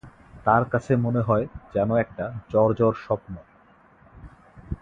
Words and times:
তার 0.45 0.63
কাছে 0.65 0.91
মনে 0.95 1.21
হয় 1.21 1.45
যেন 1.73 1.89
একটা 1.95 2.25
জ্বর 2.49 2.69
জ্বর 2.73 2.93
স্বপ্ন। 3.05 3.33